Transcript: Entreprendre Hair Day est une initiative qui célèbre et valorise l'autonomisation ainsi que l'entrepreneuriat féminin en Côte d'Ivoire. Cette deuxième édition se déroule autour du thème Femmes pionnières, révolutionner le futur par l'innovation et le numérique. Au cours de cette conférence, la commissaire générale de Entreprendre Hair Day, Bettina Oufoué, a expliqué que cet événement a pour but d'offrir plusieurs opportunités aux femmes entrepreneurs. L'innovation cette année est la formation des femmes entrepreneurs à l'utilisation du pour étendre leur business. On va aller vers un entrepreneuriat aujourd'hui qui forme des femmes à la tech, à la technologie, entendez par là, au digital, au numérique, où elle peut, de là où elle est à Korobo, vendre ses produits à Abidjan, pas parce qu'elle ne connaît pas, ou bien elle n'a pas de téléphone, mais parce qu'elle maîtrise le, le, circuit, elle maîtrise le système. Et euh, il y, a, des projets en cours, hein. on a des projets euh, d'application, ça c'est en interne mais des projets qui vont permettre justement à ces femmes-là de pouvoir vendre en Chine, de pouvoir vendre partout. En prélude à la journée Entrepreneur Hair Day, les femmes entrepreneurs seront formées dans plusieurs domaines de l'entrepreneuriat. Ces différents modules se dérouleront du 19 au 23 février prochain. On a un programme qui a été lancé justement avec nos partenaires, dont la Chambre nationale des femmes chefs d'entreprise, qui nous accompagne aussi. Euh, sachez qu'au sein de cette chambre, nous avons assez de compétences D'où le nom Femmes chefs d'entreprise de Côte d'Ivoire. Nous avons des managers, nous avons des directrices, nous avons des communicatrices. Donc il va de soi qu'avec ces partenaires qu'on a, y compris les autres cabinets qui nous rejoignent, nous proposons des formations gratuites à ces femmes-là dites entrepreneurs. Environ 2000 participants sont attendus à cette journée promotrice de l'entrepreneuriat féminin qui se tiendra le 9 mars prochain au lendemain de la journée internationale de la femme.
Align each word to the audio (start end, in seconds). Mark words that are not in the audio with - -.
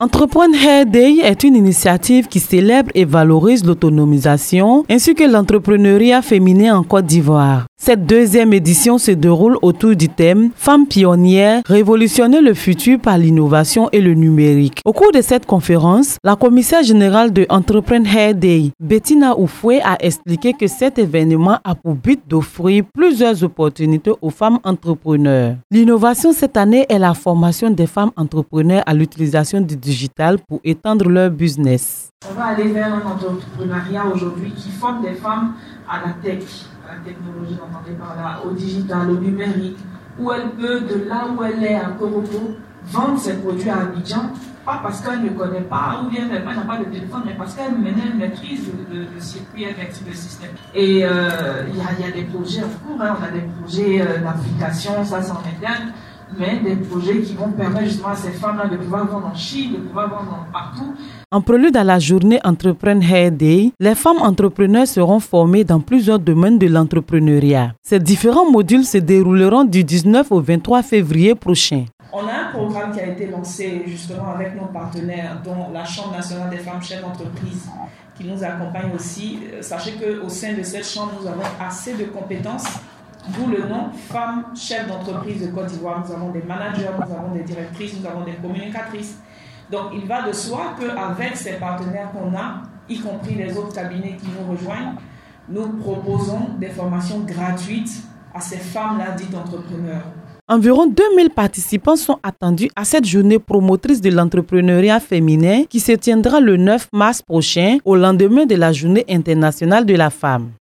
Entreprendre 0.00 0.54
Hair 0.54 0.86
Day 0.86 1.16
est 1.24 1.42
une 1.42 1.56
initiative 1.56 2.28
qui 2.28 2.38
célèbre 2.38 2.92
et 2.94 3.04
valorise 3.04 3.64
l'autonomisation 3.64 4.84
ainsi 4.88 5.16
que 5.16 5.24
l'entrepreneuriat 5.24 6.22
féminin 6.22 6.76
en 6.78 6.84
Côte 6.84 7.06
d'Ivoire. 7.06 7.66
Cette 7.80 8.06
deuxième 8.06 8.52
édition 8.52 8.98
se 8.98 9.10
déroule 9.10 9.56
autour 9.60 9.96
du 9.96 10.08
thème 10.08 10.50
Femmes 10.54 10.86
pionnières, 10.86 11.62
révolutionner 11.66 12.40
le 12.40 12.54
futur 12.54 13.00
par 13.00 13.18
l'innovation 13.18 13.88
et 13.90 14.00
le 14.00 14.14
numérique. 14.14 14.80
Au 14.84 14.92
cours 14.92 15.10
de 15.10 15.20
cette 15.20 15.46
conférence, 15.46 16.16
la 16.22 16.36
commissaire 16.36 16.84
générale 16.84 17.32
de 17.32 17.46
Entreprendre 17.48 18.06
Hair 18.08 18.34
Day, 18.36 18.70
Bettina 18.78 19.36
Oufoué, 19.36 19.80
a 19.82 19.96
expliqué 20.00 20.52
que 20.52 20.68
cet 20.68 20.98
événement 20.98 21.58
a 21.64 21.74
pour 21.74 21.94
but 21.94 22.20
d'offrir 22.28 22.84
plusieurs 22.94 23.42
opportunités 23.42 24.12
aux 24.22 24.30
femmes 24.30 24.60
entrepreneurs. 24.62 25.56
L'innovation 25.72 26.32
cette 26.32 26.56
année 26.56 26.86
est 26.88 26.98
la 27.00 27.14
formation 27.14 27.70
des 27.70 27.86
femmes 27.86 28.12
entrepreneurs 28.16 28.82
à 28.86 28.94
l'utilisation 28.94 29.60
du 29.60 29.76
pour 30.48 30.60
étendre 30.64 31.08
leur 31.08 31.30
business. 31.30 32.10
On 32.28 32.34
va 32.34 32.46
aller 32.46 32.68
vers 32.72 32.92
un 32.94 33.02
entrepreneuriat 33.02 34.06
aujourd'hui 34.06 34.50
qui 34.52 34.70
forme 34.70 35.02
des 35.02 35.14
femmes 35.14 35.54
à 35.88 36.06
la 36.06 36.12
tech, 36.14 36.44
à 36.86 36.94
la 36.94 37.00
technologie, 37.00 37.58
entendez 37.62 37.96
par 37.96 38.16
là, 38.16 38.40
au 38.44 38.50
digital, 38.52 39.10
au 39.10 39.16
numérique, 39.16 39.78
où 40.18 40.32
elle 40.32 40.50
peut, 40.50 40.80
de 40.80 41.08
là 41.08 41.26
où 41.28 41.42
elle 41.42 41.62
est 41.62 41.76
à 41.76 41.90
Korobo, 41.98 42.56
vendre 42.86 43.18
ses 43.18 43.34
produits 43.34 43.70
à 43.70 43.82
Abidjan, 43.82 44.32
pas 44.64 44.80
parce 44.82 45.00
qu'elle 45.00 45.22
ne 45.22 45.30
connaît 45.30 45.62
pas, 45.62 46.02
ou 46.04 46.10
bien 46.10 46.28
elle 46.30 46.44
n'a 46.44 46.60
pas 46.62 46.76
de 46.78 46.84
téléphone, 46.84 47.22
mais 47.24 47.34
parce 47.34 47.54
qu'elle 47.54 47.74
maîtrise 47.78 48.70
le, 48.90 49.00
le, 49.14 49.20
circuit, 49.20 49.64
elle 49.64 49.76
maîtrise 49.76 50.04
le 50.06 50.14
système. 50.14 50.50
Et 50.74 51.04
euh, 51.04 51.64
il 51.68 51.76
y, 51.76 52.06
a, 52.06 52.10
des 52.10 52.24
projets 52.24 52.62
en 52.62 52.68
cours, 52.86 53.00
hein. 53.00 53.16
on 53.18 53.24
a 53.24 53.30
des 53.30 53.46
projets 53.60 54.02
euh, 54.02 54.18
d'application, 54.18 55.04
ça 55.04 55.22
c'est 55.22 55.30
en 55.30 55.38
interne 55.38 55.92
mais 56.36 56.60
des 56.60 56.76
projets 56.76 57.20
qui 57.22 57.34
vont 57.34 57.50
permettre 57.52 57.86
justement 57.86 58.08
à 58.08 58.16
ces 58.16 58.30
femmes-là 58.30 58.68
de 58.68 58.76
pouvoir 58.76 59.06
vendre 59.06 59.26
en 59.26 59.34
Chine, 59.34 59.72
de 59.72 59.78
pouvoir 59.78 60.08
vendre 60.08 60.46
partout. 60.52 60.94
En 61.30 61.40
prélude 61.40 61.76
à 61.76 61.84
la 61.84 61.98
journée 61.98 62.40
Entrepreneur 62.44 63.10
Hair 63.10 63.32
Day, 63.32 63.72
les 63.80 63.94
femmes 63.94 64.18
entrepreneurs 64.20 64.86
seront 64.86 65.20
formées 65.20 65.64
dans 65.64 65.80
plusieurs 65.80 66.18
domaines 66.18 66.58
de 66.58 66.66
l'entrepreneuriat. 66.66 67.72
Ces 67.82 67.98
différents 67.98 68.50
modules 68.50 68.84
se 68.84 68.98
dérouleront 68.98 69.64
du 69.64 69.84
19 69.84 70.30
au 70.32 70.40
23 70.40 70.82
février 70.82 71.34
prochain. 71.34 71.84
On 72.12 72.26
a 72.26 72.48
un 72.48 72.50
programme 72.52 72.92
qui 72.92 73.00
a 73.00 73.06
été 73.08 73.26
lancé 73.26 73.82
justement 73.86 74.30
avec 74.34 74.56
nos 74.58 74.66
partenaires, 74.66 75.42
dont 75.44 75.70
la 75.72 75.84
Chambre 75.84 76.12
nationale 76.12 76.48
des 76.48 76.56
femmes 76.56 76.82
chefs 76.82 77.02
d'entreprise, 77.02 77.68
qui 78.16 78.24
nous 78.24 78.42
accompagne 78.42 78.90
aussi. 78.94 79.40
Euh, 79.52 79.60
sachez 79.60 79.92
qu'au 79.92 80.28
sein 80.28 80.54
de 80.54 80.62
cette 80.62 80.86
chambre, 80.86 81.12
nous 81.20 81.26
avons 81.26 81.42
assez 81.60 81.92
de 81.94 82.04
compétences 82.04 82.64
D'où 83.34 83.50
le 83.50 83.68
nom 83.68 83.90
Femmes 83.92 84.44
chefs 84.54 84.86
d'entreprise 84.86 85.46
de 85.46 85.52
Côte 85.52 85.66
d'Ivoire. 85.66 86.04
Nous 86.06 86.14
avons 86.14 86.30
des 86.30 86.42
managers, 86.42 86.88
nous 86.96 87.14
avons 87.14 87.34
des 87.34 87.42
directrices, 87.42 87.94
nous 88.00 88.06
avons 88.06 88.24
des 88.24 88.34
communicatrices. 88.34 89.18
Donc 89.70 89.92
il 89.94 90.06
va 90.06 90.22
de 90.26 90.32
soi 90.32 90.74
qu'avec 90.78 91.36
ces 91.36 91.54
partenaires 91.54 92.10
qu'on 92.12 92.34
a, 92.36 92.62
y 92.88 92.98
compris 93.00 93.34
les 93.34 93.56
autres 93.56 93.74
cabinets 93.74 94.16
qui 94.16 94.26
nous 94.28 94.50
rejoignent, 94.50 94.94
nous 95.48 95.68
proposons 95.78 96.54
des 96.58 96.68
formations 96.68 97.20
gratuites 97.20 98.02
à 98.34 98.40
ces 98.40 98.56
femmes-là 98.56 99.12
dites 99.12 99.34
entrepreneurs. 99.34 100.04
Environ 100.50 100.86
2000 100.86 101.28
participants 101.28 101.96
sont 101.96 102.18
attendus 102.22 102.70
à 102.74 102.84
cette 102.84 103.04
journée 103.04 103.38
promotrice 103.38 104.00
de 104.00 104.10
l'entrepreneuriat 104.10 105.00
féminin 105.00 105.64
qui 105.68 105.78
se 105.78 105.92
tiendra 105.92 106.40
le 106.40 106.56
9 106.56 106.88
mars 106.94 107.20
prochain 107.20 107.76
au 107.84 107.96
lendemain 107.96 108.46
de 108.46 108.54
la 108.54 108.72
journée 108.72 109.04
internationale 109.10 109.84
de 109.84 109.94
la 109.94 110.08
femme. 110.08 110.52